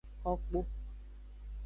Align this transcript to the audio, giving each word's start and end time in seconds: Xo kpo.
Xo 0.21 0.31
kpo. 0.45 0.59